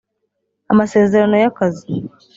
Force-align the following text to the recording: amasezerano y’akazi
amasezerano 0.71 1.35
y’akazi 1.43 1.91